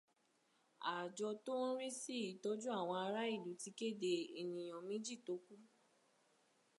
[0.95, 5.55] Àjọ tó ń rísí ìtọ́jú àwọn ará ìlú ti kéde ènìyàn méji tó kú.